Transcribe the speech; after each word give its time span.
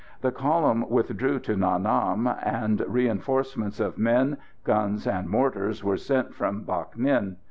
The 0.21 0.31
column 0.31 0.89
withdrew 0.89 1.37
to 1.41 1.53
Nha 1.53 1.79
Nam, 1.79 2.25
and 2.41 2.83
reinforcements 2.87 3.79
of 3.79 3.99
men, 3.99 4.37
guns 4.63 5.05
and 5.05 5.29
mortars 5.29 5.83
were 5.83 5.95
sent 5.95 6.33
from 6.33 6.63
Bac 6.63 6.95
Ninh. 6.97 7.35